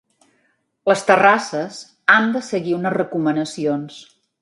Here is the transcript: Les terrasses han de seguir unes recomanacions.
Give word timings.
Les 0.91 1.03
terrasses 1.09 1.79
han 2.17 2.35
de 2.39 2.43
seguir 2.51 2.77
unes 2.81 2.99
recomanacions. 2.99 4.05